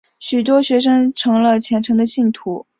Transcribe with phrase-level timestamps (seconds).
[0.17, 2.65] 许多学生成了虔诚的信徒。